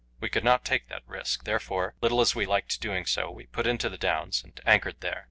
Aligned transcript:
We 0.19 0.29
could 0.29 0.43
not 0.43 0.65
take 0.65 0.87
that 0.87 1.07
risk; 1.07 1.43
therefore, 1.43 1.93
little 2.01 2.21
as 2.21 2.33
we 2.33 2.47
liked 2.47 2.81
doing 2.81 3.05
so, 3.05 3.29
we 3.29 3.45
put 3.45 3.67
into 3.67 3.87
the 3.87 3.99
Downs 3.99 4.43
and 4.43 4.59
anchored 4.65 5.01
there. 5.01 5.19